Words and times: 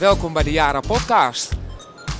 Welkom 0.00 0.32
bij 0.32 0.42
de 0.42 0.52
Jara 0.52 0.80
Podcast. 0.80 1.52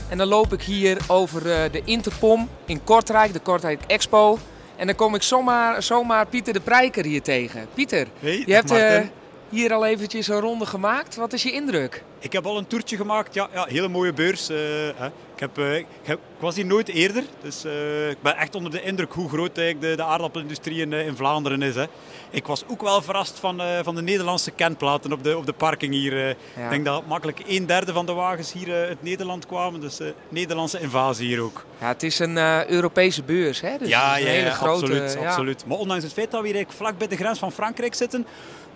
En 0.08 0.18
dan 0.18 0.26
loop 0.26 0.52
ik 0.52 0.62
hier 0.62 0.98
over 1.08 1.52
eh, 1.52 1.72
de 1.72 1.82
Interpom 1.84 2.48
in 2.66 2.84
Kortrijk, 2.84 3.32
de 3.32 3.38
Kortrijk 3.38 3.80
Expo. 3.86 4.38
En 4.76 4.86
dan 4.86 4.96
kom 4.96 5.14
ik 5.14 5.22
zomaar, 5.22 5.82
zomaar 5.82 6.26
Pieter 6.26 6.52
de 6.52 6.60
Prijker 6.60 7.04
hier 7.04 7.22
tegen. 7.22 7.68
Pieter, 7.74 8.06
Hey, 8.18 8.42
je 8.46 8.52
hebt 8.54 8.70
eh, 8.70 9.00
hier 9.48 9.72
al 9.72 9.86
eventjes 9.86 10.28
een 10.28 10.40
ronde 10.40 10.66
gemaakt. 10.66 11.16
Wat 11.16 11.32
is 11.32 11.42
je 11.42 11.52
indruk? 11.52 12.02
Ik 12.22 12.32
heb 12.32 12.46
al 12.46 12.58
een 12.58 12.66
toertje 12.66 12.96
gemaakt. 12.96 13.34
Ja, 13.34 13.48
ja 13.52 13.64
hele 13.68 13.88
mooie 13.88 14.12
beurs. 14.12 14.48
eh, 14.48 14.56
hè. 14.96 15.06
Ik, 15.06 15.40
heb, 15.48 15.58
eh, 15.58 15.76
ik, 15.76 15.86
heb- 16.02 16.18
ik 16.18 16.40
was 16.40 16.56
hier 16.56 16.66
nooit 16.66 16.88
eerder. 16.88 17.22
Dus 17.42 17.64
eh, 17.64 18.10
ik 18.10 18.22
ben 18.22 18.36
echt 18.36 18.54
onder 18.54 18.70
de 18.70 18.82
indruk 18.82 19.12
hoe 19.12 19.28
groot 19.28 19.58
eigenlijk 19.58 19.90
de, 19.90 19.96
de 19.96 20.08
aardappelindustrie 20.08 20.80
in, 20.80 20.92
in 20.92 21.16
Vlaanderen 21.16 21.62
is. 21.62 21.74
Hè. 21.74 21.84
Ik 22.30 22.46
was 22.46 22.64
ook 22.68 22.82
wel 22.82 23.02
verrast 23.02 23.38
van, 23.38 23.60
van 23.82 23.94
de 23.94 24.02
Nederlandse 24.02 24.50
kenplaten 24.50 25.12
op 25.12 25.24
de, 25.24 25.36
op 25.36 25.46
de 25.46 25.52
parking 25.52 25.92
hier. 25.94 26.16
Ja. 26.28 26.34
Ik 26.64 26.70
denk 26.70 26.84
dat 26.84 27.06
makkelijk 27.06 27.40
een 27.46 27.66
derde 27.66 27.92
van 27.92 28.06
de 28.06 28.12
wagens 28.12 28.52
hier 28.52 28.74
uit 28.74 29.02
Nederland 29.02 29.46
kwamen. 29.46 29.80
Dus 29.80 29.98
Nederlandse 30.28 30.80
invasie 30.80 31.26
hier 31.26 31.40
ook. 31.40 31.64
Ja, 31.80 31.88
het 31.88 32.02
is 32.02 32.18
een 32.18 32.38
Europese 32.70 33.22
beurs, 33.22 33.60
hè? 33.60 33.78
Dus 33.78 33.88
ja, 33.88 34.16
is 34.16 34.22
ja, 34.22 34.28
een 34.28 34.34
hele 34.34 34.50
grote. 34.50 34.70
absoluut, 34.84 35.16
absoluut. 35.26 35.64
Maar 35.66 35.78
ondanks 35.78 36.04
het 36.04 36.12
feit 36.12 36.30
dat 36.30 36.42
we 36.42 36.48
hier 36.48 36.66
vlak 36.68 36.98
bij 36.98 37.08
de 37.08 37.16
grens 37.16 37.38
van 37.38 37.52
Frankrijk 37.52 37.94
zitten, 37.94 38.26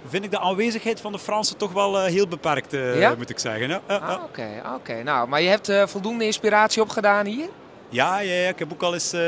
vind 0.08 0.24
ik 0.24 0.30
de 0.30 0.38
aanwezigheid 0.40 1.00
van 1.00 1.12
de 1.12 1.18
Fransen 1.18 1.56
toch 1.56 1.72
wel 1.72 2.04
heel 2.04 2.28
beperkt, 2.28 2.72
Ja? 2.72 3.14
moet 3.18 3.30
ik 3.30 3.33
zeggen. 3.40 3.68
Ja, 3.68 3.80
ja. 3.88 3.96
Ah, 3.96 4.22
Oké, 4.22 4.62
oké. 4.74 5.02
Nou, 5.02 5.28
maar 5.28 5.42
je 5.42 5.48
hebt 5.48 5.68
eh, 5.68 5.86
voldoende 5.86 6.24
inspiratie 6.24 6.82
opgedaan 6.82 7.26
hier? 7.26 7.48
Ja, 7.88 8.18
ja, 8.20 8.34
ja, 8.34 8.48
ik 8.48 8.58
heb 8.58 8.72
ook 8.72 8.82
al 8.82 8.94
eens 8.94 9.12
eh, 9.12 9.20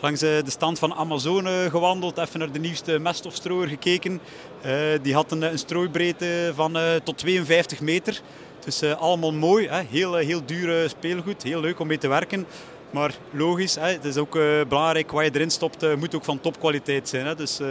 langs 0.00 0.22
eh, 0.22 0.28
de 0.44 0.50
stand 0.50 0.78
van 0.78 0.94
Amazone 0.94 1.70
gewandeld, 1.70 2.18
even 2.18 2.38
naar 2.38 2.52
de 2.52 2.58
nieuwste 2.58 2.98
meststofstrooier 2.98 3.68
gekeken. 3.68 4.20
Die 5.02 5.14
had 5.14 5.32
een, 5.32 5.42
een 5.42 5.58
strooibreedte 5.58 6.52
van 6.54 6.78
tot 7.04 7.18
52 7.18 7.80
meter. 7.80 8.20
Dus 8.64 8.82
allemaal 8.82 9.32
mooi, 9.32 9.68
hè? 9.68 9.82
Heel, 9.90 10.14
heel 10.14 10.44
duur 10.44 10.88
speelgoed, 10.88 11.42
heel 11.42 11.60
leuk 11.60 11.78
om 11.78 11.86
mee 11.86 11.98
te 11.98 12.08
werken. 12.08 12.46
Maar 12.90 13.14
logisch, 13.30 13.74
hè? 13.74 13.92
het 13.92 14.04
is 14.04 14.16
ook 14.16 14.36
eh, 14.36 14.42
belangrijk 14.68 15.10
wat 15.10 15.24
je 15.24 15.30
erin 15.34 15.50
stopt, 15.50 15.82
eh, 15.82 15.94
moet 15.94 16.14
ook 16.14 16.24
van 16.24 16.40
topkwaliteit 16.40 17.08
zijn. 17.08 17.26
Hè? 17.26 17.34
Dus 17.34 17.60
eh, 17.60 17.68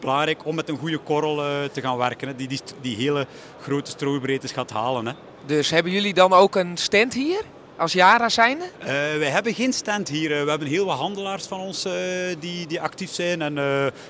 belangrijk 0.00 0.44
om 0.44 0.54
met 0.54 0.68
een 0.68 0.78
goede 0.78 0.98
korrel 0.98 1.36
te 1.72 1.80
gaan 1.80 1.96
werken, 1.96 2.28
hè? 2.28 2.36
Die, 2.36 2.48
die, 2.48 2.60
die 2.80 2.96
hele 2.96 3.26
grote 3.60 3.90
strooibreedtes 3.90 4.52
gaat 4.52 4.70
halen. 4.70 5.06
Hè? 5.06 5.12
Dus 5.46 5.70
hebben 5.70 5.92
jullie 5.92 6.14
dan 6.14 6.32
ook 6.32 6.56
een 6.56 6.76
stand 6.76 7.14
hier? 7.14 7.40
Als 7.76 7.92
Jara 7.92 8.28
zijnde? 8.28 8.64
Wij 9.18 9.28
hebben 9.28 9.54
geen 9.54 9.72
stand 9.72 10.08
hier. 10.08 10.28
We 10.28 10.50
hebben 10.50 10.68
heel 10.68 10.84
wat 10.84 10.98
handelaars 10.98 11.46
van 11.46 11.60
ons 11.60 11.86
die, 12.38 12.66
die 12.66 12.80
actief 12.80 13.10
zijn. 13.10 13.42
En 13.42 13.54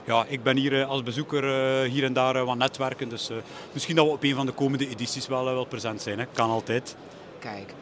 ja, 0.05 0.25
ik 0.29 0.43
ben 0.43 0.57
hier 0.57 0.85
als 0.85 1.03
bezoeker 1.03 1.45
hier 1.85 2.05
en 2.05 2.13
daar 2.13 2.45
wat 2.45 2.57
netwerken. 2.57 3.09
Dus 3.09 3.31
misschien 3.73 3.97
dat 3.97 4.07
we 4.07 4.13
op 4.13 4.23
een 4.23 4.35
van 4.35 4.47
de 4.47 4.53
komende 4.53 4.89
edities 4.89 5.29
wel, 5.29 5.45
wel 5.45 5.65
present 5.65 6.03
zijn. 6.03 6.19
Hè. 6.19 6.25
Kan 6.33 6.51
altijd. 6.51 6.97
Kijk. 7.39 7.73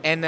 En 0.00 0.20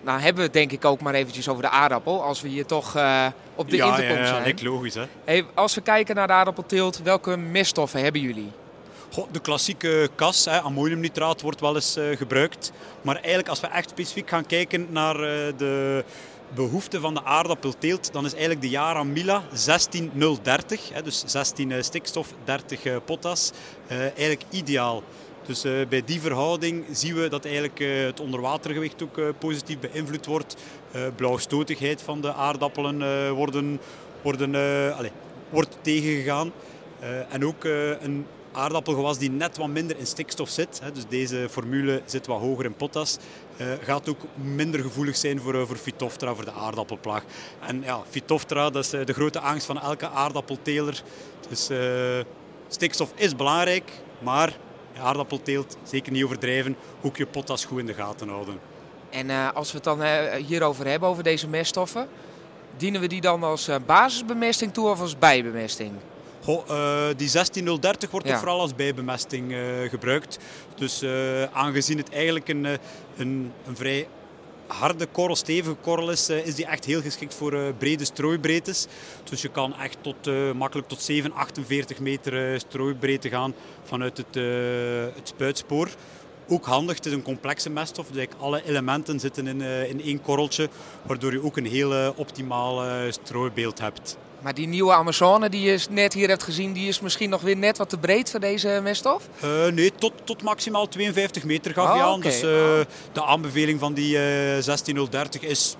nou 0.00 0.20
hebben 0.20 0.36
we 0.36 0.42
het 0.42 0.52
denk 0.52 0.72
ik 0.72 0.84
ook 0.84 1.00
maar 1.00 1.14
eventjes 1.14 1.48
over 1.48 1.62
de 1.62 1.68
aardappel. 1.68 2.22
Als 2.22 2.40
we 2.40 2.48
hier 2.48 2.66
toch 2.66 2.96
eh, 2.96 3.26
op 3.54 3.70
de 3.70 3.76
ja, 3.76 3.86
intercom 3.86 4.16
ja, 4.16 4.22
ja, 4.22 4.26
zijn. 4.26 4.42
lijkt 4.42 4.62
logisch. 4.62 4.94
Hè. 4.94 5.04
Hey, 5.24 5.44
als 5.54 5.74
we 5.74 5.80
kijken 5.80 6.14
naar 6.14 6.26
de 6.26 6.32
aardappelteelt, 6.32 7.02
welke 7.02 7.36
meststoffen 7.36 8.02
hebben 8.02 8.20
jullie? 8.20 8.50
Goh, 9.12 9.26
de 9.32 9.40
klassieke 9.40 10.08
kas, 10.14 10.44
hè, 10.44 10.60
ammoniumnitraat, 10.60 11.40
wordt 11.40 11.60
wel 11.60 11.74
eens 11.74 11.96
eh, 11.96 12.16
gebruikt. 12.16 12.72
Maar 13.02 13.14
eigenlijk 13.14 13.48
als 13.48 13.60
we 13.60 13.66
echt 13.66 13.90
specifiek 13.90 14.28
gaan 14.28 14.46
kijken 14.46 14.86
naar 14.90 15.14
eh, 15.14 15.52
de 15.56 16.04
behoefte 16.54 17.00
van 17.00 17.14
de 17.14 17.24
aardappelteelt, 17.24 18.12
dan 18.12 18.24
is 18.24 18.30
eigenlijk 18.30 18.60
de 18.60 18.68
Yara 18.68 19.04
Mila 19.04 19.42
16030, 19.52 20.90
hè, 20.92 21.02
dus 21.02 21.22
16 21.26 21.72
eh, 21.72 21.82
stikstof, 21.82 22.34
30 22.44 22.84
eh, 22.84 22.96
potas, 23.04 23.52
eigenlijk 23.88 24.42
ideaal. 24.50 25.02
Dus 25.48 25.64
eh, 25.64 25.72
bij 25.88 26.02
die 26.04 26.20
verhouding 26.20 26.84
zien 26.92 27.14
we 27.14 27.28
dat 27.28 27.44
eigenlijk 27.44 27.80
eh, 27.80 28.04
het 28.04 28.20
onderwatergewicht 28.20 29.02
ook 29.02 29.18
eh, 29.18 29.28
positief 29.38 29.78
beïnvloed 29.78 30.26
wordt. 30.26 30.56
Blauwstotigheid 31.16 32.02
van 32.02 32.20
de 32.20 32.32
aardappelen 32.32 33.34
worden, 33.34 33.80
worden, 34.22 34.54
allez, 34.94 35.10
wordt 35.50 35.78
tegengegaan. 35.80 36.52
En 37.28 37.44
ook 37.44 37.64
een 38.00 38.26
aardappelgewas 38.52 39.18
die 39.18 39.30
net 39.30 39.56
wat 39.56 39.68
minder 39.68 39.98
in 39.98 40.06
stikstof 40.06 40.48
zit, 40.48 40.80
hè, 40.82 40.92
dus 40.92 41.04
deze 41.08 41.46
formule 41.50 42.02
zit 42.04 42.26
wat 42.26 42.40
hoger 42.40 42.64
in 42.64 42.74
potas, 42.74 43.18
gaat 43.80 44.08
ook 44.08 44.20
minder 44.34 44.80
gevoelig 44.80 45.16
zijn 45.16 45.40
voor, 45.40 45.54
eh, 45.54 45.66
voor 45.66 45.76
Phytophthora, 45.76 46.34
voor 46.34 46.44
de 46.44 46.52
aardappelplaag. 46.52 47.22
En 47.60 47.82
ja, 47.82 48.02
Phytophthora, 48.10 48.70
dat 48.70 48.84
is 48.84 48.90
de 48.90 49.12
grote 49.12 49.40
angst 49.40 49.66
van 49.66 49.80
elke 49.80 50.08
aardappelteler. 50.08 51.02
Dus 51.48 51.70
stikstof 52.68 53.12
is 53.14 53.36
belangrijk, 53.36 53.90
maar 54.18 54.56
aardappelteelt, 54.98 55.76
zeker 55.82 56.12
niet 56.12 56.24
overdrijven, 56.24 56.76
ook 57.02 57.16
je 57.16 57.26
potas 57.26 57.64
goed 57.64 57.78
in 57.78 57.86
de 57.86 57.94
gaten 57.94 58.28
houden. 58.28 58.58
En 59.10 59.30
eh, 59.30 59.52
als 59.54 59.68
we 59.70 59.74
het 59.74 59.84
dan 59.84 60.02
eh, 60.02 60.44
hierover 60.46 60.86
hebben, 60.86 61.08
over 61.08 61.22
deze 61.22 61.48
meststoffen, 61.48 62.08
dienen 62.76 63.00
we 63.00 63.06
die 63.06 63.20
dan 63.20 63.42
als 63.42 63.68
eh, 63.68 63.76
basisbemesting 63.86 64.72
toe 64.72 64.88
of 64.88 65.00
als 65.00 65.18
bijbemesting? 65.18 65.92
Goh, 66.42 66.68
die 67.16 67.28
16030 67.28 68.10
wordt 68.10 68.26
Ja. 68.26 68.32
toch 68.32 68.40
vooral 68.40 68.60
als 68.60 68.74
bijbemesting 68.74 69.54
gebruikt. 69.90 70.38
Dus 70.74 71.04
aangezien 71.52 71.98
het 71.98 72.10
eigenlijk 72.10 72.48
een, 72.48 72.64
een, 73.16 73.52
een 73.66 73.76
vrij 73.76 74.06
harde 74.68 75.06
korrel, 75.06 75.36
stevige 75.36 75.76
korrel 75.80 76.10
is, 76.10 76.28
eh, 76.28 76.46
is 76.46 76.54
die 76.54 76.66
echt 76.66 76.84
heel 76.84 77.00
geschikt 77.00 77.34
voor 77.34 77.52
eh, 77.52 77.60
brede 77.78 78.04
strooibreedtes. 78.04 78.86
Dus 79.24 79.42
je 79.42 79.48
kan 79.48 79.74
echt 79.76 79.96
tot, 80.00 80.26
eh, 80.26 80.52
makkelijk 80.52 80.88
tot 80.88 81.02
7, 81.02 81.32
48 81.32 82.00
meter 82.00 82.60
strooibreedte 82.60 83.28
gaan 83.28 83.54
vanuit 83.84 84.16
het, 84.16 84.34
het 85.14 85.28
spuitspoor. 85.28 85.88
Ook 86.48 86.66
handig, 86.66 86.96
het 86.96 87.06
is 87.06 87.12
een 87.12 87.22
complexe 87.22 87.70
meststof, 87.70 88.06
dus 88.10 88.26
alle 88.38 88.64
elementen 88.64 89.20
zitten 89.20 89.46
in, 89.46 89.60
in 89.60 90.02
één 90.02 90.22
korreltje, 90.22 90.68
waardoor 91.02 91.32
je 91.32 91.44
ook 91.44 91.56
een 91.56 91.66
heel 91.66 92.12
optimaal 92.16 92.82
strooibeeld 93.10 93.78
hebt. 93.78 94.16
Maar 94.40 94.54
die 94.54 94.66
nieuwe 94.68 94.92
Amazone 94.92 95.48
die 95.48 95.60
je 95.70 95.78
net 95.90 96.12
hier 96.12 96.28
hebt 96.28 96.42
gezien, 96.42 96.72
die 96.72 96.88
is 96.88 97.00
misschien 97.00 97.30
nog 97.30 97.40
weer 97.40 97.56
net 97.56 97.78
wat 97.78 97.88
te 97.88 97.98
breed 97.98 98.30
voor 98.30 98.40
deze 98.40 98.80
meststof? 98.82 99.28
Eh, 99.40 99.66
nee, 99.66 99.92
tot, 99.94 100.12
tot 100.24 100.42
maximaal 100.42 100.88
52 100.88 101.44
meter 101.44 101.72
gaf 101.72 101.86
Ah, 101.86 101.92
hij 101.94 102.02
aan. 102.02 102.20
Dus 102.20 102.34
eh, 102.36 102.50
de 103.12 103.24
aanbeveling 103.24 103.80
van 103.80 103.94
die 103.94 104.18
eh 104.18 104.62
16030 104.62 105.42
is 105.42 105.76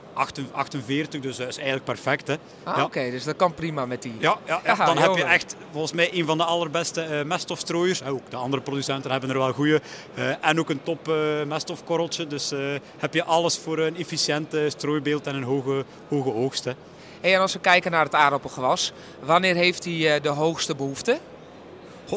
48, 0.52 1.20
dus 1.20 1.36
dat 1.36 1.48
is 1.48 1.56
eigenlijk 1.56 1.84
perfect. 1.84 2.26
Hè. 2.26 2.34
Ah, 2.64 2.76
Ja. 2.76 2.84
oké, 2.84 3.10
dus 3.10 3.24
dat 3.24 3.36
kan 3.36 3.54
prima 3.54 3.86
met 3.86 4.02
die. 4.02 4.14
Ja, 4.18 4.38
ja, 4.46 4.60
dan 4.86 4.98
heb 4.98 5.16
je 5.16 5.24
echt 5.24 5.56
volgens 5.72 5.92
mij 5.92 6.10
een 6.12 6.26
van 6.26 6.38
de 6.38 6.44
allerbeste 6.44 7.00
eh 7.02 7.24
meststofstrooiers. 7.24 8.04
Ook 8.04 8.30
de 8.30 8.36
andere 8.36 8.62
producenten 8.62 9.10
hebben 9.10 9.30
er 9.30 9.38
wel 9.38 9.52
goede. 9.52 9.80
Eh, 10.14 10.24
en 10.40 10.58
ook 10.58 10.70
een 10.70 10.82
top 10.82 11.12
meststofkorreltje. 11.46 12.26
Dus 12.26 12.52
heb 12.98 13.14
je 13.14 13.24
alles 13.24 13.58
voor 13.58 13.78
een 13.78 13.96
efficiënt 13.96 14.56
strooibeeld 14.68 15.26
en 15.26 15.34
een 15.34 15.42
hoge, 15.42 15.84
hoge 16.08 16.32
oogst. 16.34 16.64
Hè. 16.64 16.72
En 17.20 17.40
als 17.40 17.52
we 17.52 17.58
kijken 17.58 17.90
naar 17.90 18.04
het 18.04 18.14
aardappelgewas, 18.14 18.92
wanneer 19.20 19.54
heeft 19.54 19.84
hij 19.84 20.14
eh, 20.14 20.22
de 20.22 20.28
hoogste 20.28 20.74
behoefte? 20.74 21.18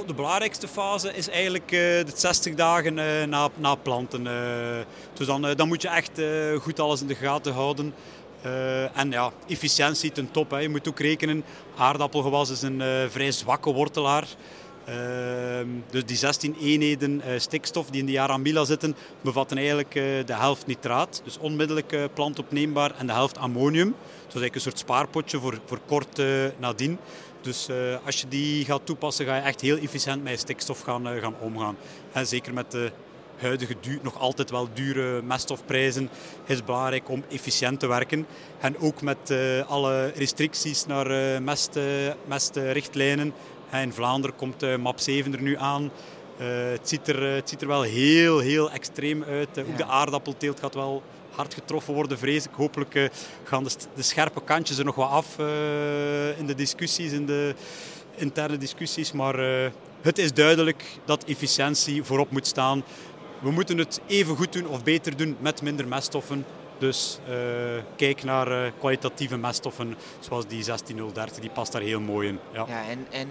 De 0.06 0.13
belangrijkste 0.13 0.67
fase 0.67 1.13
is 1.13 1.29
eigenlijk 1.29 1.72
eh, 1.72 1.79
de 1.79 2.12
60 2.16 2.56
dagen 2.56 3.00
eh, 3.00 3.28
na, 3.28 3.50
na 3.56 3.75
planten. 3.75 4.23
dus 5.13 5.28
dan, 5.28 5.41
dan 5.56 5.67
moet 5.67 5.81
je 5.81 5.88
echt 5.88 6.22
goed 6.62 6.79
alles 6.79 7.01
in 7.01 7.07
de 7.07 7.16
gaten 7.16 7.53
houden. 7.53 7.94
En 8.94 9.12
ja, 9.12 9.31
efficiëntie 9.47 10.12
ten 10.12 10.31
top. 10.31 10.51
Hè. 10.51 10.57
Je 10.57 10.69
moet 10.69 10.88
ook 10.88 11.00
rekenen, 11.00 11.44
aardappelgewas 11.78 12.50
is 12.50 12.62
een 12.62 12.81
vrij 13.09 13.31
zwakke 13.31 13.73
wortelaar. 13.73 14.28
Ehm, 14.86 15.68
dus 15.90 16.06
die 16.06 16.18
16 16.18 16.56
eenheden 16.62 17.22
eh, 17.22 17.40
stikstof 17.40 17.90
die 17.90 18.00
in 18.00 18.06
de 18.06 18.12
Yaramila 18.12 18.66
zitten, 18.66 18.96
bevatten 19.22 19.58
eigenlijk 19.58 19.96
eh, 19.96 20.03
de 20.25 20.34
helft 20.34 20.68
nitraat. 20.68 21.22
Dus 21.24 21.38
onmiddellijk 21.38 21.92
eh, 21.92 22.03
plantopneembaar 22.14 22.96
en 22.97 23.08
de 23.08 23.14
helft 23.14 23.38
ammonium. 23.38 23.88
Dus 23.88 23.96
dat 24.18 24.36
is 24.36 24.42
eigenlijk 24.42 24.56
een 24.56 24.62
soort 24.62 24.80
spaarpotje 24.80 25.40
voor, 25.40 25.59
voor 25.66 25.80
kort 25.86 26.22
nadien. 26.58 26.97
Dus 27.42 27.69
als 28.06 28.22
je 28.22 28.28
die 28.28 28.66
gaat 28.66 28.86
toepassen, 28.86 29.25
ga 29.25 29.36
je 29.36 29.42
echt 29.42 29.62
heel 29.62 29.78
efficiënt 29.78 30.24
met 30.24 30.39
stikstof 30.39 30.81
gaan, 30.81 31.06
gaan 31.06 31.36
omgaan. 31.39 31.78
En 32.12 32.28
zeker 32.28 32.54
met 32.54 32.72
de 32.72 32.92
huidige 33.38 33.75
nog 34.01 34.19
altijd 34.19 34.50
wel 34.50 34.68
dure 34.74 35.22
meststofprijzen 35.22 36.10
is 36.45 36.56
het 36.56 36.66
belangrijk 36.66 37.10
om 37.10 37.24
efficiënt 37.30 37.80
te 37.80 37.88
werken. 37.88 38.25
En 38.60 38.78
ook 38.78 39.01
met 39.01 39.33
alle 39.68 40.12
restricties 40.16 40.86
naar 40.86 41.42
mest, 41.42 41.80
mestrichtlijnen. 42.25 43.33
In 43.79 43.94
Vlaanderen 43.94 44.35
komt 44.35 44.63
eh, 44.63 44.75
MAP 44.75 45.00
7 45.00 45.33
er 45.33 45.41
nu 45.41 45.57
aan. 45.57 45.91
Eh, 46.38 46.47
het, 46.47 46.89
ziet 46.89 47.07
er, 47.07 47.27
eh, 47.27 47.35
het 47.35 47.50
ziet 47.50 47.62
er 47.62 47.68
wel 47.68 47.81
heel, 47.81 48.39
heel 48.39 48.71
extreem 48.71 49.23
uit. 49.23 49.59
Ook 49.59 49.77
de 49.77 49.85
aardappelteelt 49.85 50.59
gaat 50.59 50.73
wel 50.73 51.03
hard 51.29 51.53
getroffen 51.53 51.94
worden, 51.94 52.18
vrees 52.18 52.45
ik. 52.45 52.51
Hopelijk 52.53 53.09
gaan 53.44 53.63
de, 53.63 54.01
scherpe 54.03 54.44
kantjes 54.44 54.77
er 54.77 54.85
nog 54.85 54.95
wat 54.95 55.09
af 55.09 55.38
in 56.38 56.45
de 56.45 56.56
discussies, 56.56 57.12
in 57.12 57.25
de 57.25 57.56
interne 58.15 58.57
discussies. 58.57 59.12
Maar 59.12 59.39
het 60.01 60.18
is 60.18 60.33
duidelijk 60.33 60.83
dat 61.06 61.23
efficiëntie 61.23 62.03
voorop 62.03 62.31
moet 62.31 62.47
staan. 62.47 62.83
We 63.39 63.51
moeten 63.51 63.77
het 63.77 64.01
even 64.07 64.35
goed 64.35 64.53
doen 64.53 64.68
of 64.68 64.83
beter 64.83 65.18
doen 65.18 65.38
met 65.39 65.62
minder 65.62 65.88
meststoffen. 65.88 66.45
Dus 66.81 67.18
eh, 67.28 67.36
kijk 67.95 68.24
naar 68.24 68.51
eh, 68.66 68.72
kwalitatieve 68.80 69.38
meststoffen 69.38 69.95
zoals 70.19 70.48
die 70.48 70.63
16030, 70.63 71.39
die 71.39 71.50
past 71.50 71.72
daar 71.72 71.81
heel 71.81 72.00
mooi 72.00 72.28
in. 72.28 72.39
Ja. 72.54 72.66
Ja, 72.68 72.89
en, 72.89 73.07
en 73.10 73.28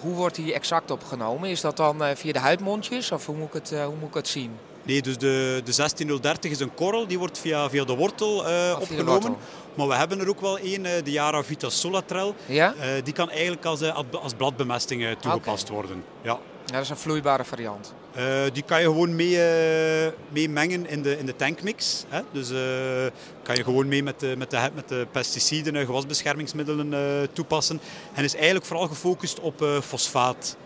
hoe 0.00 0.14
wordt 0.14 0.34
die 0.34 0.52
exact 0.54 0.90
opgenomen? 0.90 1.50
Is 1.50 1.60
dat 1.60 1.76
dan 1.76 2.04
eh, 2.04 2.16
via 2.16 2.32
de 2.32 2.38
huidmondjes 2.38 3.12
of 3.12 3.26
hoe 3.26 3.36
moet 3.36 3.46
ik 3.46 3.52
het, 3.52 3.70
hoe 3.70 3.94
moet 4.00 4.08
ik 4.08 4.14
het 4.14 4.28
zien? 4.28 4.50
Nee, 4.82 5.02
dus 5.02 5.18
de, 5.18 5.60
de 5.64 5.72
16030 5.72 6.50
is 6.50 6.60
een 6.60 6.74
korrel, 6.74 7.06
die 7.06 7.18
wordt 7.18 7.38
via, 7.38 7.70
via 7.70 7.84
de 7.84 7.96
wortel 7.96 8.36
de 8.42 8.76
opgenomen. 8.80 9.04
wortel. 9.12 9.38
Maar 9.74 9.88
we 9.88 9.94
hebben 9.94 10.20
er 10.20 10.28
ook 10.28 10.40
wel 10.40 10.58
één, 10.58 10.82
de 10.82 11.10
Yara 11.10 11.44
Vita 11.44 11.68
Solatrel. 11.68 12.34
Ja? 12.46 12.74
Die 13.04 13.12
kan 13.12 13.30
eigenlijk 13.30 13.64
als, 13.64 13.82
als- 14.12 14.34
bladbemesting 14.36 15.16
toegepast 15.20 15.68
worden. 15.68 16.04
Ja. 16.22 16.38
Ja, 16.66 16.72
dat 16.72 16.82
is 16.82 16.90
een 16.90 16.96
vloeibare 16.96 17.44
variant. 17.44 17.94
Eh, 18.12 18.42
die 18.52 18.62
kan 18.62 18.80
je 18.80 18.86
gewoon 18.86 19.16
mee, 19.16 19.42
eh, 19.42 20.12
mee 20.28 20.48
mengen 20.48 20.88
in 20.88 21.02
de, 21.02 21.18
in 21.18 21.26
de 21.26 21.36
tankmix. 21.36 22.04
Hè? 22.08 22.20
Dus 22.32 22.50
eh, 22.50 23.12
kan 23.42 23.56
je 23.56 23.64
gewoon 23.64 23.88
mee 23.88 24.02
met 24.02 24.20
de, 24.20 24.34
met 24.38 24.50
de, 24.50 24.70
met 24.74 24.88
de 24.88 25.06
pesticiden 25.10 25.76
en 25.76 25.86
gewasbeschermingsmiddelen 25.86 27.28
toepassen. 27.32 27.80
En 28.14 28.24
is 28.24 28.34
eigenlijk 28.34 28.64
vooral 28.64 28.86
gefocust 28.86 29.40
op 29.40 29.64
fosfaat. 29.82 30.56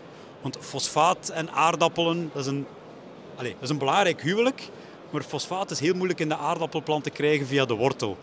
Want 0.41 0.57
fosfaat 0.59 1.29
en 1.29 1.51
aardappelen, 1.51 2.29
dat 2.33 2.41
is 2.41 2.51
een, 2.51 2.65
allez, 3.35 3.53
dat 3.53 3.63
is 3.63 3.69
een 3.69 3.77
belangrijk 3.77 4.21
huwelijk. 4.21 4.69
Maar 5.09 5.21
fosfaat 5.21 5.71
is 5.71 5.79
heel 5.79 5.93
moeilijk 5.93 6.19
in 6.19 6.29
de 6.29 6.37
aardappelplant 6.37 7.03
te 7.03 7.09
krijgen 7.09 7.47
via 7.47 7.65
de 7.65 7.73
wortel. 7.73 8.17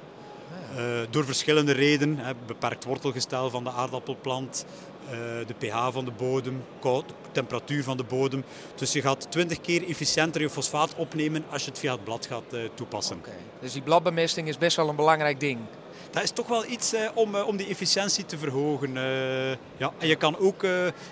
Eh, 0.76 0.82
door 1.11 1.25
verschillende 1.25 1.73
redenen. 1.73 2.19
Hè, 2.19 2.32
beperkt 2.46 2.84
wortelgestel 2.84 3.50
van 3.50 3.64
de 3.64 3.70
aardappelplant, 3.70 4.64
de 5.46 5.55
pH 5.58 5.88
van 5.93 6.05
de 6.05 6.11
bodem, 6.11 6.64
koud, 6.81 7.05
temperatuur 7.32 7.85
van 7.85 7.97
de 7.97 8.05
bodem. 8.05 8.44
Dus 8.75 8.93
je 8.93 9.00
gaat 9.00 9.31
20 9.31 9.61
keer 9.61 9.88
efficiënter 9.88 10.41
je 10.41 10.50
fosfaat 10.50 10.94
opnemen 10.94 11.44
als 11.50 11.65
je 11.65 11.71
het 11.71 11.79
via 11.79 11.93
het 11.93 12.05
blad 12.05 12.27
gaat 12.27 12.53
eh, 12.53 12.61
toepassen. 12.75 13.21
Dus 13.61 13.73
die 13.73 13.82
bladbemesting 13.82 14.49
is 14.49 14.59
best 14.59 14.77
wel 14.77 14.88
een 14.88 14.97
belangrijk 14.97 15.41
ding. 15.41 15.59
Dat 16.11 16.23
is 16.23 16.31
toch 16.31 16.47
wel 16.47 16.65
iets 16.67 16.93
eh, 16.93 17.09
om, 17.15 17.35
eh, 17.35 17.47
om 17.47 17.56
die 17.56 17.67
efficiëntie 17.69 18.25
te 18.25 18.38
verhogen. 18.38 18.97
eh. 18.97 19.50
ja. 19.77 19.93
En 19.99 20.09
je 20.09 20.17
kan 20.17 20.38
ook, 20.38 20.65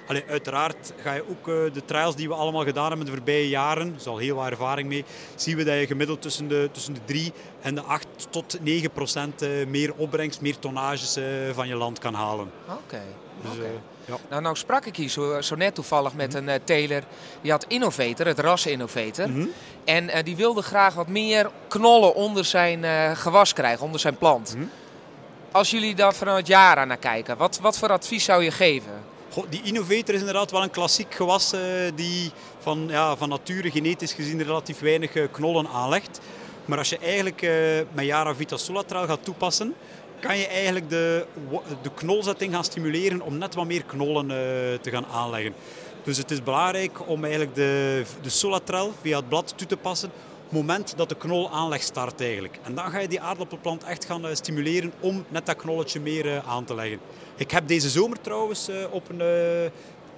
allee, 0.07 0.25
uiteraard 0.29 0.93
ga 1.03 1.13
je 1.13 1.25
ook 1.31 1.45
de 1.75 1.83
trials 1.85 2.17
die 2.17 2.29
we 2.29 2.35
allemaal 2.35 2.65
gedaan 2.65 2.89
hebben 2.89 3.07
de 3.07 3.13
voorbije 3.13 3.49
jaren, 3.49 3.89
er 3.89 3.95
is 3.97 4.07
al 4.07 4.19
heel 4.19 4.37
wat 4.37 4.51
ervaring 4.51 4.89
mee, 4.89 5.05
zien 5.35 5.57
we 5.57 5.65
dat 5.65 5.79
je 5.79 5.87
gemiddeld 5.87 6.23
tussen 6.23 6.49
de, 6.49 6.69
tussen 6.73 6.95
de 6.95 7.01
3 7.05 7.33
en 7.61 7.75
de 7.75 7.81
8 7.81 8.07
tot 8.31 8.59
9 8.61 8.91
procent 8.91 9.47
meer 9.69 9.95
opbrengst, 9.97 10.41
meer 10.41 10.59
tonnages 10.59 11.19
van 11.53 11.69
je 11.69 11.75
land 11.75 11.99
kan 11.99 12.15
halen. 12.15 12.51
Oké. 12.69 13.03
Dus. 13.43 13.67
Ja. 14.09 14.17
Nou, 14.29 14.43
nou 14.43 14.57
sprak 14.57 14.85
ik 14.85 14.97
hier 14.97 15.09
zo, 15.09 15.41
zo 15.41 15.55
net 15.55 15.75
toevallig 15.75 16.15
met 16.15 16.35
een 16.35 16.49
eh, 16.49 16.61
teler. 16.65 17.03
Die 17.41 17.51
had 17.51 17.65
Innovator, 17.69 18.27
het 18.27 18.39
ras 18.39 18.67
Innovator. 18.67 19.31
Mhm. 19.31 19.47
En 19.85 20.09
eh, 20.09 20.25
die 20.25 20.37
wilde 20.37 20.63
graag 20.63 20.95
wat 20.95 21.09
meer 21.09 21.51
knollen 21.69 22.15
onder 22.15 22.45
zijn 22.45 22.85
eh, 22.85 23.11
gewas 23.15 23.53
krijgen, 23.53 23.85
onder 23.85 24.01
zijn 24.01 24.17
plant. 24.17 24.55
Mhm. 24.55 24.65
Als 25.53 25.71
jullie 25.71 25.95
daar 25.95 26.15
vanuit 26.15 26.47
Jara 26.47 26.85
naar 26.85 26.97
kijken, 26.97 27.37
wat, 27.37 27.59
wat 27.63 27.79
voor 27.79 27.93
advies 27.93 28.25
zou 28.25 28.43
je 28.43 28.51
geven? 28.51 28.93
Goh, 29.33 29.45
die 29.49 29.63
Innovator 29.63 30.15
is 30.15 30.21
inderdaad 30.21 30.51
wel 30.51 30.63
een 30.63 30.71
klassiek 30.71 31.15
gewas 31.15 31.53
eh, 31.53 31.61
die 31.95 32.31
van, 32.59 32.87
ja, 32.89 33.17
van 33.17 33.29
nature 33.29 33.71
genetisch 33.71 34.13
gezien 34.13 34.43
relatief 34.43 34.79
weinig 34.79 35.31
knollen 35.31 35.69
aanlegt. 35.69 36.21
Maar 36.65 36.79
als 36.79 36.89
je 36.89 36.99
eigenlijk 36.99 37.41
met 37.93 38.05
Yara 38.05 38.35
Vita 38.35 38.57
Solatraal 38.57 39.07
gaat 39.07 39.25
toepassen, 39.25 39.75
kan 40.21 40.39
je 40.39 40.47
eigenlijk 40.47 40.91
de, 40.91 41.27
de 41.83 41.91
knolzetting 41.95 42.55
gaan 42.55 42.65
stimuleren 42.65 43.21
om 43.21 43.39
net 43.39 43.55
wat 43.55 43.67
meer 43.67 43.85
knollen 43.85 44.31
eh, 44.31 44.37
te 44.81 44.91
gaan 44.91 45.07
aanleggen. 45.07 45.55
Dus 46.03 46.17
het 46.17 46.31
is 46.31 46.43
belangrijk 46.43 47.09
om 47.09 47.23
eigenlijk 47.23 47.55
de, 47.55 48.03
de 48.23 48.29
Solatrel 48.29 48.93
via 49.01 49.17
het 49.17 49.29
blad 49.29 49.53
toe 49.57 49.67
te 49.67 49.77
passen 49.77 50.09
op 50.09 50.45
het 50.45 50.53
moment 50.53 50.95
dat 50.97 51.09
de 51.09 51.15
knolaanleg 51.15 51.83
start 51.83 52.21
eigenlijk. 52.21 52.59
En 52.63 52.75
dan 52.75 52.91
ga 52.91 52.99
je 52.99 53.09
die 53.09 53.21
aardappelplant 53.21 53.85
echt 53.85 54.05
gaan 54.05 54.27
eh, 54.27 54.35
stimuleren 54.35 54.93
om 55.01 55.25
net 55.29 55.47
dat 55.47 55.57
knolletje 55.57 56.01
meer 56.01 56.35
eh, 56.35 56.49
aan 56.49 56.65
te 56.65 56.75
leggen. 56.75 56.99
Ik 57.37 57.51
heb 57.51 57.69
deze 57.69 57.89
zomer 57.89 58.21
trouwens 58.21 58.71
op 58.91 59.09
een 59.09 59.23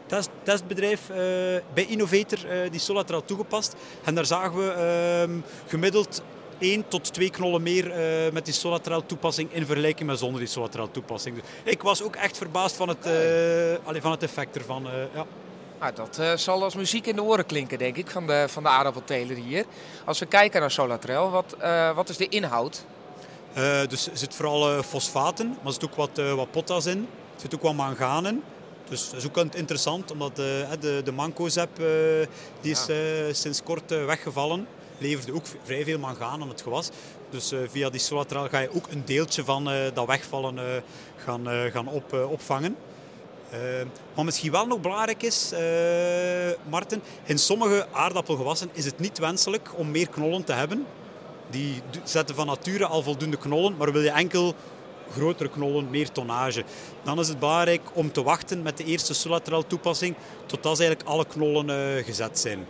test, 0.07 0.31
testbedrijf 0.43 1.01
bij 1.75 1.87
Innovator 1.89 2.39
die 2.71 2.81
Solatraal 2.81 3.25
toegepast. 3.25 3.75
En 4.05 4.15
daar 4.15 4.27
zagen 4.27 4.59
we 4.59 4.71
ehm, 4.71 5.39
gemiddeld 5.67 6.23
1 6.61 6.89
tot 6.89 7.13
2 7.13 7.31
knollen 7.31 7.63
meer 7.63 7.91
eh, 7.91 8.33
met 8.33 8.45
die 8.45 8.55
Solatraal 8.55 9.07
toepassing 9.07 9.53
in 9.53 9.67
vergelijking 9.67 10.09
met 10.09 10.19
zonder 10.19 10.41
die 10.41 10.49
Solatraal 10.49 10.91
toepassing. 10.91 11.35
Dus 11.35 11.45
ik 11.73 11.83
was 11.83 12.03
ook 12.03 12.17
echt 12.17 12.37
verbaasd 12.37 12.77
van 12.77 12.89
het, 12.89 13.07
allee, 13.85 14.01
van 14.01 14.11
het 14.11 14.23
effect 14.23 14.57
ervan. 14.57 14.87
eh, 14.87 14.93
ja. 15.15 15.27
Nou, 15.81 15.93
dat 15.95 16.41
zal 16.41 16.63
als 16.63 16.75
muziek 16.75 17.07
in 17.07 17.17
de 17.17 17.23
oren 17.23 17.47
klinken, 17.47 17.79
denk 17.79 17.97
ik, 17.97 18.11
van 18.11 18.27
de, 18.27 18.45
van 18.49 18.63
de 18.63 18.69
aardappelteler 18.69 19.37
hier. 19.37 19.65
Als 20.05 20.19
we 20.19 20.27
kijken 20.27 20.61
naar 20.61 20.71
Solatrel, 20.71 21.31
wat, 21.31 21.57
wat 21.95 22.09
is 22.09 22.17
de 22.17 22.29
inhoud? 22.29 22.85
Dus 23.89 24.07
er 24.11 24.17
zit 24.19 24.35
vooral 24.35 24.83
fosfaten, 24.83 25.49
maar 25.49 25.67
er 25.67 25.73
zit 25.73 25.85
ook 25.85 25.95
wat, 25.95 26.11
wat 26.37 26.51
potas 26.51 26.87
in. 26.87 26.99
Er 27.35 27.41
zit 27.41 27.55
ook 27.55 27.63
wat 27.63 27.75
manganen. 27.75 28.43
Dus 28.89 29.11
dat 29.11 29.19
is 29.21 29.27
ook 29.27 29.37
interessant, 29.55 30.11
omdat 30.11 30.37
de, 30.37 30.67
de, 30.81 31.01
de 31.05 32.29
die 32.61 32.71
is 32.71 32.87
Ja. 32.87 33.33
sinds 33.33 33.63
kort 33.63 33.91
weggevallen. 33.91 34.67
Leverde 35.01 35.35
ook 35.35 35.45
vrij 35.63 35.85
veel 35.85 35.99
mangaan 35.99 36.43
aan 36.43 36.49
het 36.49 36.63
gewas. 36.63 36.91
Dus 37.31 37.53
eh, 37.53 37.59
via 37.69 37.91
die 37.91 38.01
Solatraal 38.01 38.49
ga 38.49 38.59
je 38.59 38.75
ook 38.75 38.87
een 38.91 39.05
deeltje 39.05 39.45
van 39.45 39.71
eh, 39.71 39.77
dat 39.95 40.07
wegvallen 40.07 40.59
eh, 40.59 40.65
gaan, 41.17 41.47
gaan 41.71 41.89
op, 41.89 42.13
opvangen. 42.13 42.77
Eh, 43.51 43.59
wat 44.15 44.25
misschien 44.25 44.51
wel 44.51 44.67
nog 44.67 44.81
belangrijk 44.81 45.23
is, 45.23 45.53
eh, 45.53 45.61
Marten, 46.69 47.03
in 47.25 47.39
sommige 47.39 47.87
aardappelgewassen 47.93 48.71
is 48.73 48.85
het 48.85 48.99
niet 48.99 49.19
wenselijk 49.19 49.71
om 49.77 49.91
meer 49.91 50.09
knollen 50.09 50.45
te 50.45 50.53
hebben. 50.53 50.87
Die 51.51 51.83
zetten 52.05 52.35
van 52.35 52.47
nature 52.47 52.87
al 52.87 53.03
voldoende 53.03 53.37
knollen, 53.37 53.77
maar 53.77 53.93
wil 53.93 54.03
je 54.03 54.11
enkel 54.11 54.55
grotere 55.13 55.49
knollen, 55.49 55.91
meer 55.91 56.11
tonnage. 56.13 56.65
Dan 57.03 57.19
is 57.19 57.29
het 57.29 57.39
belangrijk 57.39 57.83
om 57.93 58.13
te 58.13 58.23
wachten 58.23 58.63
met 58.63 58.77
de 58.77 58.85
eerste 58.85 59.15
Solatraal 59.15 59.67
toepassing 59.67 60.15
totdat 60.47 60.79
eigenlijk 60.81 61.09
alle 61.09 61.27
knollen 61.27 62.05
gezet 62.05 62.39
zijn. 62.39 62.67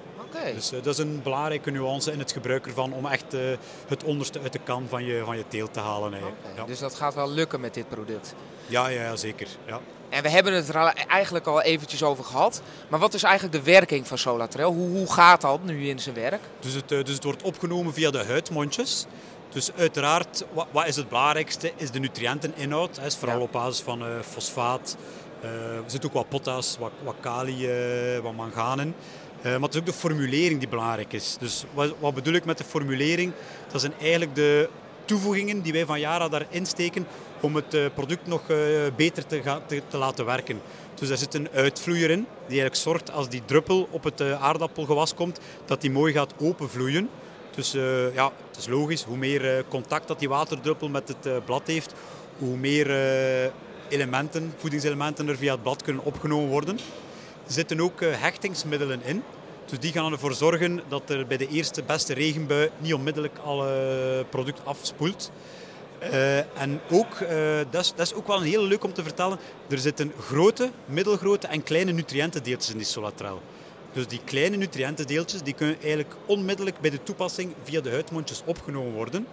Dus 0.55 0.73
eh, 0.73 0.83
dat 0.83 0.93
is 0.95 0.99
een 0.99 1.21
belangrijke 1.23 1.71
nuance 1.71 2.13
in 2.13 2.19
het 2.19 2.33
gebruik 2.33 2.67
ervan 2.67 2.93
om 2.93 3.07
echt 3.07 3.35
eh, 3.35 3.41
het 3.89 4.05
onderste 4.05 4.41
uit 4.41 4.53
de 4.53 4.59
kan 4.65 4.87
van 4.89 5.05
je, 5.05 5.23
van 5.25 5.37
je 5.37 5.45
teelt 5.49 5.73
te 5.73 5.81
halen. 5.81 6.15
Oké, 6.15 6.27
Ja. 6.57 6.65
Dus 6.65 6.79
dat 6.79 6.95
gaat 6.95 7.15
wel 7.15 7.31
lukken 7.31 7.61
met 7.61 7.75
dit 7.75 7.89
product. 7.89 8.35
Ja, 8.67 8.89
ja, 8.89 9.03
ja, 9.03 9.17
zeker. 9.17 9.47
Ja. 9.67 9.81
En 10.09 10.23
we 10.23 10.29
hebben 10.31 10.53
het 10.53 10.69
er 10.69 10.79
al- 10.79 10.93
eigenlijk 11.09 11.47
al 11.47 11.63
eventjes 11.63 12.03
over 12.03 12.25
gehad. 12.25 12.63
Maar 12.89 13.01
wat 13.01 13.15
is 13.15 13.23
eigenlijk 13.23 13.65
de 13.65 13.71
werking 13.71 14.07
van 14.07 14.19
Solatrel? 14.19 14.73
Hoe, 14.73 14.89
hoe 14.89 15.13
gaat 15.13 15.41
dat 15.41 15.65
nu 15.65 15.89
in 15.89 15.99
zijn 15.99 16.15
werk? 16.15 16.41
Dus 16.61 16.73
het, 16.75 16.93
eh, 16.93 17.05
dus 17.05 17.15
het 17.15 17.25
wordt 17.25 17.43
opgenomen 17.43 17.93
via 17.93 18.11
de 18.11 18.25
huidmondjes. 18.25 19.07
Dus 19.49 19.71
uiteraard, 19.77 20.45
wat, 20.53 20.67
wat 20.71 20.87
is 20.87 20.97
het 20.97 21.09
belangrijkste, 21.09 21.73
is 21.77 21.91
de 21.91 21.99
nutriënteninhoud. 21.99 22.95
Dat 22.95 23.05
is 23.05 23.17
vooral 23.17 23.37
Ja. 23.39 23.43
op 23.43 23.53
basis 23.53 23.81
van 23.81 24.03
fosfaat. 24.29 24.97
Er 25.43 25.83
zit 25.87 26.07
ook 26.07 26.13
wat 26.13 26.29
potas, 26.29 26.77
wat, 26.79 26.91
wat 27.05 27.15
kali, 27.21 27.67
eh, 27.69 28.19
wat 28.23 28.33
mangaan 28.35 28.95
Eh, 29.43 29.53
maar 29.53 29.61
het 29.61 29.75
is 29.75 29.81
ook 29.81 29.87
de 29.87 29.93
formulering 29.93 30.59
die 30.59 30.69
belangrijk 30.69 31.13
is. 31.13 31.37
Dus 31.39 31.65
wat, 31.75 31.95
wat 31.99 32.15
bedoel 32.15 32.35
ik 32.35 32.45
met 32.45 32.59
de 32.59 32.65
formulering? 32.65 33.33
Dat 33.73 33.81
zijn 33.81 33.93
eigenlijk 34.01 34.35
de 34.35 34.69
toevoegingen 35.05 35.61
die 35.61 35.73
wij 35.73 35.87
van 35.87 36.01
Yara 36.01 36.29
daarin 36.29 36.67
steken 36.67 37.07
om 37.41 37.55
het 37.55 37.75
eh, 37.75 37.85
product 37.95 38.27
nog 38.27 38.51
eh, 38.51 38.57
beter 38.97 39.27
te, 39.27 39.43
te, 39.67 39.83
te 39.89 39.97
laten 39.97 40.25
werken. 40.25 40.61
Dus 40.95 41.09
daar 41.09 41.19
zit 41.19 41.35
een 41.35 41.49
uitvloeier 41.55 42.11
in, 42.11 42.27
die 42.47 42.61
eigenlijk 42.61 42.75
zorgt 42.75 43.11
als 43.11 43.29
die 43.29 43.43
druppel 43.45 43.89
op 43.91 44.05
het 44.05 44.21
aardappelgewas 44.21 45.15
komt, 45.15 45.41
dat 45.65 45.81
die 45.81 45.91
mooi 45.91 46.13
gaat 46.13 46.35
openvloeien. 46.39 47.09
Dus 47.55 47.73
ja, 48.15 48.33
het 48.49 48.57
is 48.59 48.69
logisch, 48.69 49.03
hoe 49.03 49.17
meer 49.17 49.65
contact 49.69 50.09
dat 50.09 50.19
die 50.19 50.29
waterdruppel 50.29 50.89
met 50.89 51.09
het 51.09 51.45
blad 51.45 51.63
heeft, 51.67 51.95
hoe 52.39 52.57
meer 52.57 52.91
elementen, 53.89 54.55
voedingselementen 54.57 55.29
er 55.29 55.37
via 55.37 55.53
het 55.53 55.63
blad 55.63 55.83
kunnen 55.83 56.05
opgenomen 56.05 56.49
worden. 56.49 56.79
Zitten 57.51 57.81
ook 57.81 58.01
eh, 58.01 58.21
hechtingsmiddelen 58.21 59.03
in. 59.05 59.23
Dus 59.67 59.79
die 59.79 59.93
gaan 59.93 60.13
ervoor 60.13 60.35
zorgen 60.35 60.81
dat 60.89 61.11
er 61.11 61.27
bij 61.27 61.37
de 61.37 61.49
eerste 61.49 61.83
beste 61.83 62.15
regenbui 62.15 62.71
niet 62.79 62.95
onmiddellijk 62.95 63.39
alle 63.39 64.25
product 64.31 64.61
afspoelt. 64.65 65.31
Eh, 66.01 66.39
en 66.39 66.81
ook, 66.91 67.21
eh, 67.21 67.59
dat, 67.71 67.83
is, 67.83 67.93
dat 67.97 68.07
is 68.07 68.15
ook 68.15 68.27
wel 68.27 68.37
een 68.37 68.43
heel 68.43 68.65
leuk 68.65 68.85
om 68.85 68.93
te 68.93 69.03
vertellen, 69.03 69.39
er 69.69 69.79
zitten 69.79 70.13
grote, 70.21 70.71
middelgrote 70.85 71.47
en 71.47 71.63
kleine 71.63 71.93
nutriëntendeeltjes 71.93 72.71
in 72.71 72.77
die 72.77 72.87
Solatrel. 72.87 73.43
Dus 73.93 74.07
die 74.07 74.21
kleine 74.25 74.57
nutriëntendeeltjes 74.57 75.43
die 75.43 75.55
kunnen 75.55 75.77
eigenlijk 75.81 76.15
onmiddellijk 76.27 76.81
bij 76.81 76.91
de 76.91 77.03
toepassing 77.03 77.55
via 77.65 77.81
de 77.81 77.91
huidmondjes 77.91 78.43
opgenomen 78.45 78.93
worden. 78.93 79.27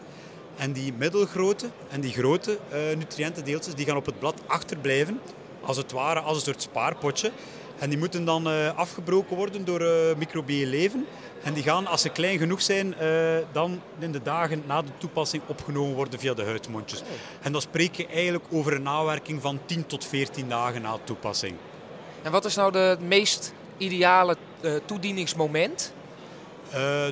En 0.57 0.71
die 0.71 0.93
middelgrote 0.93 1.69
en 1.89 2.01
die 2.01 2.13
grote 2.13 2.57
eh, 2.69 2.79
nutriëntendeeltjes 2.97 3.74
die 3.74 3.86
gaan 3.86 3.97
op 3.97 4.05
het 4.05 4.19
blad 4.19 4.41
achterblijven, 4.47 5.19
als 5.62 5.77
het 5.77 5.91
ware 5.91 6.19
als 6.19 6.38
een 6.38 6.43
soort 6.43 6.62
spaarpotje. 6.62 7.31
En 7.79 7.89
die 7.89 7.98
moeten 7.98 8.25
dan 8.25 8.48
eh, 8.50 8.77
afgebroken 8.77 9.36
worden 9.36 9.65
door 9.65 9.81
eh 9.81 10.15
microbieel 10.17 10.67
leven. 10.67 11.05
En 11.43 11.53
die 11.53 11.63
gaan, 11.63 11.88
als 11.88 12.01
ze 12.01 12.10
klein 12.10 12.38
genoeg 12.38 12.62
zijn, 12.62 12.96
eh, 12.96 13.10
dan 13.51 13.81
in 14.00 14.12
de 14.12 14.22
dagen 14.22 14.63
na 14.65 14.81
de 14.81 14.91
toepassing 14.98 15.43
opgenomen 15.46 15.96
worden 15.96 16.19
via 16.19 16.34
de 16.34 16.43
huidmondjes. 16.43 17.03
En 17.41 17.51
dan 17.51 17.62
spreek 17.62 17.96
je 17.96 18.07
eigenlijk 18.07 18.46
over 18.51 18.74
een 18.74 18.84
nawerking 18.84 19.41
van 19.41 19.60
10 19.65 19.86
tot 19.86 20.05
14 20.05 20.50
dagen 20.50 20.81
na 20.81 20.98
toepassing. 21.03 21.55
En 22.22 22.31
wat 22.31 22.46
is 22.46 22.55
nou 22.55 22.72
de 22.72 22.77
het 22.77 23.01
meest 23.01 23.53
ideale 23.77 24.38
toedieningsmoment? 24.86 25.93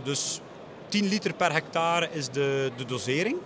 Dus 0.03 0.41
10 0.87 1.07
liter 1.07 1.33
per 1.33 1.51
hectare 1.51 2.09
is 2.11 2.29
de, 2.29 2.71
de 2.77 2.85
dosering. 2.85 3.37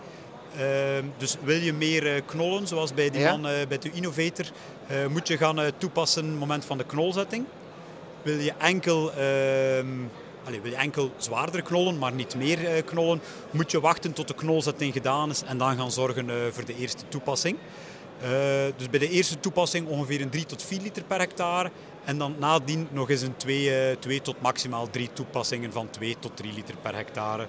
Eh, 0.55 1.03
dus 1.17 1.35
wil 1.43 1.57
je 1.57 1.73
meer 1.73 2.15
eh, 2.15 2.21
knollen, 2.25 2.67
zoals 2.67 2.93
bij 2.93 3.09
die 3.09 3.21
Ja. 3.21 3.31
man 3.31 3.47
eh, 3.51 3.67
bij 3.67 3.77
de 3.77 3.91
Innovator, 3.91 4.45
eh, 4.87 5.05
moet 5.07 5.27
je 5.27 5.37
gaan 5.37 5.59
toepassen 5.77 6.23
op 6.23 6.29
het 6.29 6.39
moment 6.39 6.65
van 6.65 6.77
de 6.77 6.85
knolzetting. 6.85 7.45
Wil 8.21 8.37
je 8.37 8.53
enkel 8.57 9.11
ehm, 9.13 9.87
allez, 10.45 10.59
wil 10.61 10.71
je 10.71 10.77
enkel 10.77 11.11
zwaardere 11.17 11.63
knollen, 11.63 11.97
maar 11.97 12.11
niet 12.13 12.35
meer 12.35 12.83
knollen, 12.83 13.21
moet 13.51 13.71
je 13.71 13.79
wachten 13.79 14.13
tot 14.13 14.27
de 14.27 14.33
knolzetting 14.33 14.93
gedaan 14.93 15.29
is 15.29 15.41
en 15.43 15.57
dan 15.57 15.77
gaan 15.77 15.91
zorgen 15.91 16.29
voor 16.53 16.65
de 16.65 16.75
eerste 16.77 17.03
toepassing. 17.07 17.57
dus 18.77 18.89
bij 18.89 18.99
de 18.99 19.09
eerste 19.09 19.39
toepassing 19.39 19.87
ongeveer 19.87 20.21
een 20.21 20.29
3 20.29 20.45
tot 20.45 20.63
4 20.63 20.81
liter 20.81 21.03
per 21.03 21.19
hectare. 21.19 21.71
En 22.05 22.17
dan 22.17 22.35
nadien 22.39 22.87
nog 22.91 23.09
eens 23.09 23.21
een 23.21 23.37
2, 23.37 23.99
2 23.99 24.21
tot 24.21 24.41
maximaal 24.41 24.89
3 24.89 25.09
toepassingen 25.13 25.71
van 25.71 25.89
2 25.89 26.15
tot 26.19 26.37
3 26.37 26.53
liter 26.53 26.75
per 26.81 26.95
hectare. 26.95 27.47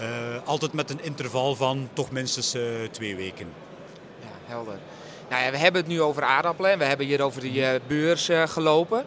Uh, 0.00 0.06
altijd 0.44 0.72
met 0.72 0.90
een 0.90 1.02
interval 1.02 1.54
van 1.54 1.88
toch 1.92 2.10
minstens 2.10 2.54
uh, 2.54 2.62
twee 2.90 3.16
weken. 3.16 3.46
Ja, 4.20 4.26
helder. 4.44 4.78
Nou 5.28 5.42
ja, 5.42 5.50
we 5.50 5.56
hebben 5.56 5.80
het 5.80 5.90
nu 5.90 6.00
over 6.00 6.22
aardappelen 6.22 6.70
en 6.70 6.78
we 6.78 6.84
hebben 6.84 7.06
hier 7.06 7.22
over 7.22 7.40
die 7.40 7.60
uh, 7.60 7.68
beurs 7.86 8.28
gelopen. 8.44 9.04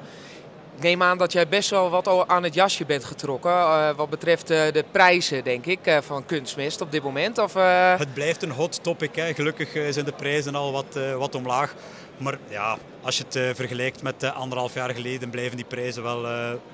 Ik 0.76 0.84
neem 0.84 1.04
aan 1.04 1.18
dat 1.18 1.32
jij 1.32 1.48
best 1.48 1.70
wel 1.70 1.90
wat 1.90 2.28
aan 2.28 2.44
het 2.44 2.54
jasje 2.54 2.86
bent 2.86 3.04
getrokken 3.04 3.96
wat 3.96 4.10
betreft 4.10 4.48
de 4.48 4.86
prijzen, 4.92 5.44
denk 5.44 5.66
ik, 5.66 5.80
van 6.02 6.26
kunstmest 6.26 6.82
op 6.82 6.92
dit 6.92 7.04
moment. 7.04 7.38
Of, 7.38 7.54
Het 7.98 8.14
blijft 8.14 8.44
een 8.44 8.52
hot 8.52 8.84
topic. 8.84 9.16
Hè. 9.16 9.34
Gelukkig 9.34 9.94
zijn 9.94 10.06
de 10.06 10.12
prijzen 10.12 10.56
al 10.56 10.72
wat, 10.72 11.00
wat 11.18 11.36
omlaag. 11.36 11.74
Maar 12.18 12.38
ja, 12.48 12.78
als 13.02 13.18
je 13.18 13.24
het 13.30 13.56
vergelijkt 13.56 14.02
met 14.02 14.24
anderhalf 14.24 14.74
jaar 14.74 14.94
geleden, 14.94 15.30
blijven 15.30 15.58
die 15.58 15.66
prijzen 15.66 16.04
wel, 16.04 16.22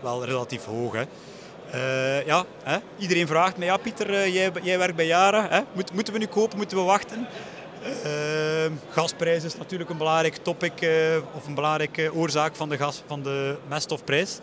wel 0.02 0.26
relatief 0.26 0.66
hoog. 0.66 0.94
Hè. 0.94 1.04
Uh, 1.76 2.26
ja, 2.26 2.46
hè? 2.64 2.78
Iedereen 2.98 3.28
vraagt 3.28 3.58
me, 3.58 3.66
ja 3.66 3.78
Pieter, 3.78 4.10
uh, 4.10 4.34
jij, 4.34 4.52
jij, 4.62 4.78
werkt 4.78 4.96
bij 4.96 5.06
Jara, 5.06 5.48
hè? 5.50 5.62
Moet, 5.74 5.94
moeten 5.94 6.14
we 6.14 6.20
nu 6.20 6.26
kopen, 6.26 6.58
moeten 6.58 6.78
we 6.78 6.84
wachten? 6.84 7.28
Uh, 8.06 8.72
gasprijs 8.90 9.44
is 9.44 9.58
natuurlijk 9.58 9.90
een 9.90 9.98
belangrijk 9.98 10.36
topic 10.36 10.90
of 11.36 11.48
een 11.48 11.54
belangrijke 11.54 12.14
oorzaak 12.14 12.56
van 12.56 12.70
de, 12.70 12.78
gas, 12.78 13.04
van 13.08 13.24
de 13.24 13.58
meststofprijs. 13.68 14.40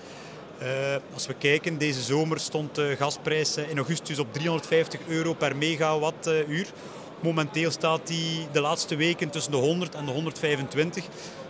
als 1.15 1.27
we 1.27 1.35
kijken, 1.35 1.79
deze 1.79 2.03
zomer 2.03 2.41
stond 2.41 2.75
de 2.75 2.97
gasprijs 2.99 3.57
in 3.57 3.77
augustus 3.77 4.19
op 4.19 4.33
350 4.33 5.01
euro 5.09 5.33
per 5.35 5.57
megawattuur. 5.57 6.67
Momenteel 7.21 7.71
staat 7.71 8.07
die 8.07 8.47
de 8.53 8.61
laatste 8.61 8.97
weken 8.97 9.31
tussen 9.31 9.53
de 9.53 9.59
100 9.59 9.95
en 9.95 10.05
de 10.05 10.13
125. 10.13 11.05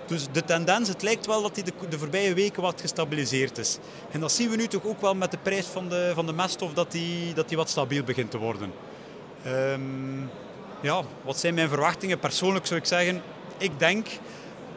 Dus 0.07 0.27
de 0.33 0.45
tendens, 0.45 0.89
het 0.89 1.03
lijkt 1.03 1.27
wel 1.27 1.43
dat 1.43 1.55
die 1.55 1.65
de, 1.65 1.73
de, 1.89 1.99
voorbije 1.99 2.35
weken 2.35 2.63
wat 2.63 2.81
gestabiliseerd 2.81 3.59
is. 3.59 3.79
En 4.11 4.21
dat 4.21 4.33
zien 4.33 4.51
we 4.51 4.57
nu 4.57 4.67
toch 4.67 4.85
ook 4.85 5.01
wel 5.01 5.15
met 5.15 5.31
de 5.31 5.39
prijs 5.43 5.67
van 5.67 5.89
de, 5.89 6.13
van 6.15 6.27
de 6.27 6.33
meststof, 6.33 6.73
dat 6.73 6.93
die, 6.93 7.35
dat 7.35 7.49
die 7.49 7.57
wat 7.57 7.69
stabiel 7.69 8.05
begint 8.05 8.31
te 8.31 8.39
worden. 8.39 8.73
Um, 9.47 10.31
ja, 10.81 11.03
wat 11.23 11.39
zijn 11.39 11.55
mijn 11.55 11.69
verwachtingen? 11.69 12.19
Persoonlijk 12.19 12.67
zou 12.67 12.81
ik 12.81 12.87
zeggen, 12.87 13.23
ik 13.59 13.79
denk 13.79 14.07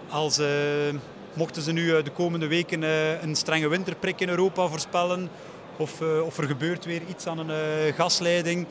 als... 0.10 0.40
Uh, 0.40 0.48
mochten 1.34 1.62
ze 1.62 1.72
nu 1.72 1.96
eh, 1.96 2.04
de 2.04 2.12
komende 2.12 2.48
weken 2.48 2.82
uh, 2.82 3.22
een 3.22 3.36
strenge 3.36 3.68
winterprik 3.68 4.20
in 4.20 4.30
Europa 4.30 4.68
voorspellen, 4.68 5.30
of, 5.78 6.02
of 6.02 6.38
er 6.38 6.44
gebeurt 6.44 6.86
weer 6.86 7.02
iets 7.10 7.28
aan 7.28 7.50
een 7.50 7.94
gasleiding, 7.94 8.68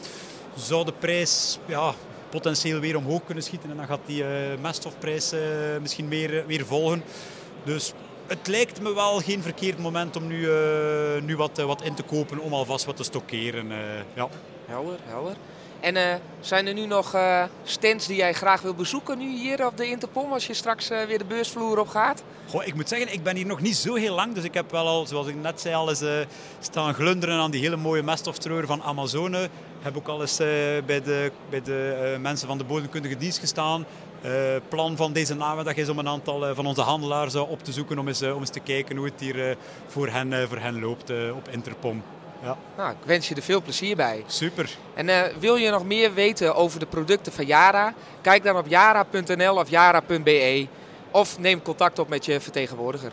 zou 0.54 0.84
de 0.84 0.92
prijs 0.92 1.58
ja, 1.66 1.94
potentieel 2.30 2.80
weer 2.80 2.97
omhoog 2.97 3.25
kunnen 3.25 3.45
schieten. 3.45 3.71
En 3.71 3.76
dan 3.76 3.87
gaat 3.87 4.00
die 4.06 4.23
uh, 4.23 4.28
meststofprijs 4.61 5.33
uh, 5.33 5.40
misschien 5.80 6.09
weer, 6.09 6.47
weer 6.47 6.66
volgen. 6.66 7.02
Dus 7.64 7.92
het 8.26 8.47
lijkt 8.47 8.80
me 8.80 8.95
wel 8.95 9.21
geen 9.21 9.42
verkeerd 9.42 9.78
moment 9.78 10.16
om 10.16 10.26
nu, 10.26 10.49
nu 11.23 11.37
wat, 11.37 11.59
wat 11.59 11.83
in 11.83 11.95
te 11.95 12.02
kopen 12.02 12.38
om 12.38 12.52
alvast 12.52 12.85
wat 12.85 12.97
te 12.97 13.04
stockeren. 13.04 13.68
ja. 14.14 14.28
Helder, 14.66 14.99
helder. 15.04 15.37
En 15.80 16.21
zijn 16.40 16.66
er 16.66 16.75
nu 16.75 16.87
nog 16.87 17.14
uh, 17.14 17.42
stands 17.64 18.06
die 18.06 18.16
jij 18.16 18.33
graag 18.33 18.62
wil 18.62 18.75
bezoeken 18.75 19.18
nu 19.18 19.37
hier 19.37 19.66
op 19.66 19.76
de 19.76 19.88
Interpom 19.88 20.33
als 20.33 20.47
je 20.47 20.54
straks 20.54 20.90
uh, 20.90 21.02
weer 21.02 21.18
de 21.18 21.25
beursvloer 21.25 21.78
op 21.78 21.88
gaat? 21.88 22.23
Goh, 22.49 22.66
ik 22.66 22.75
moet 22.75 22.88
zeggen, 22.88 23.12
ik 23.12 23.23
ben 23.23 23.37
hier 23.37 23.47
nog 23.47 23.61
niet 23.61 23.76
zo 23.76 23.95
heel 23.95 24.14
lang. 24.14 24.35
Dus 24.35 24.45
ik 24.45 24.54
heb 24.54 24.71
wel 24.71 24.87
al, 24.87 25.06
zoals 25.06 25.26
ik 25.26 25.35
net 25.35 25.61
zei, 25.61 25.75
al 25.75 25.88
eens 25.88 26.04
staan 26.61 26.95
glunderen 26.95 27.38
aan 27.38 27.50
die 27.50 27.61
hele 27.61 27.76
mooie 27.76 28.02
meststofstreur 28.02 28.66
van 28.66 28.83
Amazone 28.83 29.49
heb 29.83 29.97
ook 29.97 30.09
al 30.09 30.21
eens 30.21 30.37
bij 30.87 31.02
de, 31.02 31.33
bij 31.50 31.62
de 31.62 32.16
mensen 32.21 32.49
van 32.49 32.59
de 32.59 32.64
bodemkundige 32.64 33.16
dienst 33.16 33.38
gestaan. 33.38 33.87
Uh, 34.25 34.33
plan 34.68 34.97
van 34.97 35.12
deze 35.12 35.35
namiddag 35.35 35.75
is 35.75 35.88
om 35.88 35.99
een 35.99 36.09
aantal 36.09 36.54
van 36.54 36.66
onze 36.66 36.80
handelaars 36.80 37.35
op 37.35 37.64
te 37.64 37.73
zoeken 37.73 37.99
om 37.99 38.09
eens, 38.09 38.23
om 38.23 38.40
eens 38.40 38.50
te 38.50 38.61
kijken 38.61 38.97
hoe 38.97 39.06
het 39.06 39.21
hier 39.21 39.56
voor, 39.87 40.09
hen, 40.09 40.49
voor 40.49 40.59
hen 40.59 40.80
loopt 40.80 41.11
op 41.11 41.49
Interpom. 41.50 42.02
Ja. 42.43 42.57
Nou, 42.76 42.90
ik 42.90 42.97
wens 43.05 43.28
je 43.28 43.35
er 43.35 43.43
veel 43.43 43.62
plezier 43.62 43.97
bij. 43.97 44.25
Super. 44.26 44.76
En 44.95 45.33
wil 45.38 45.57
je 45.57 45.71
nog 45.71 45.85
meer 45.85 46.14
weten 46.14 46.55
over 46.55 46.78
de 46.81 46.87
producten 46.87 47.33
van 47.33 47.47
Yara? 47.47 47.95
Kijk 48.21 48.45
dan 48.45 48.57
op 48.57 48.66
yara.nl 48.66 49.57
of 49.57 49.69
yara.be 49.69 50.66
of 51.11 51.38
neem 51.38 51.62
contact 51.62 51.99
op 51.99 52.09
met 52.09 52.25
je 52.25 52.40
vertegenwoordiger. 52.40 53.12